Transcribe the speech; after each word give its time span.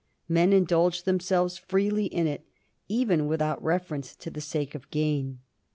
Men 0.27 0.51
indulge 0.51 1.03
themselves 1.03 1.59
freely 1.59 2.05
in 2.07 2.25
it, 2.25 2.43
even 2.89 3.27
without 3.27 3.61
reference 3.63 4.15
to 4.15 4.31
the 4.31 4.41
sake 4.41 4.73
of 4.73 4.89
gain. 4.89 5.41